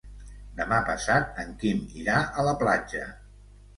Demà 0.61 0.77
passat 0.87 1.37
en 1.45 1.53
Quim 1.65 1.85
irà 2.05 2.17
a 2.25 2.47
la 2.49 2.55
platja. 2.63 3.05